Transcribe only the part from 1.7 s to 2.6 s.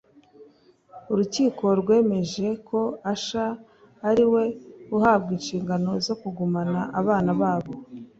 rwemeje